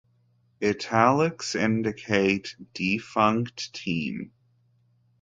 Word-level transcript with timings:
"Italics" 0.63 1.53
indicate 1.53 2.55
defunct 2.73 3.71
team. 3.71 4.31